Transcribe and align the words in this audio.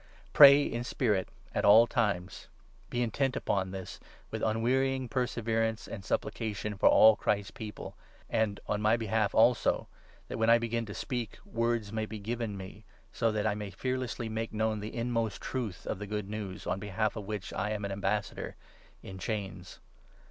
Pray 0.33 0.63
in 0.63 0.83
spirit 0.83 1.29
at 1.53 1.63
all 1.63 1.85
times. 1.85 2.47
Be 2.89 3.03
intent 3.03 3.35
upon 3.35 3.69
this, 3.69 3.99
with 4.31 4.41
unwearying 4.41 5.07
perseverance 5.07 5.87
and 5.87 6.03
sup 6.03 6.23
plication 6.23 6.75
for 6.79 6.89
all 6.89 7.15
Christ's 7.15 7.51
People— 7.51 7.95
and 8.27 8.59
on 8.65 8.81
my 8.81 8.97
behalf 8.97 9.35
also, 9.35 9.87
that, 10.27 10.39
when 10.39 10.49
I 10.49 10.57
begin 10.57 10.87
to 10.87 10.95
speak, 10.95 11.37
words 11.45 11.93
may 11.93 12.07
be 12.07 12.17
given 12.17 12.57
me, 12.57 12.83
so 13.13 13.31
that 13.31 13.45
I 13.45 13.53
may 13.53 13.69
fearlessly 13.69 14.27
make 14.27 14.51
known 14.51 14.79
the 14.79 14.95
inmost 14.95 15.39
truth 15.39 15.85
of 15.85 15.99
the 15.99 16.07
Good 16.07 16.27
News, 16.27 16.65
on 16.65 16.79
behalf 16.79 17.15
of 17.15 17.25
which 17.27 17.53
I 17.53 17.69
am 17.69 17.85
an 17.85 17.91
Ambassador— 17.91 18.55
in 19.03 19.19
chains 19.19 19.77